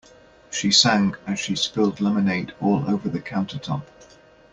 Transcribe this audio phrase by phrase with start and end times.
[0.49, 3.85] She sang as she spilled lemonade all over the countertop.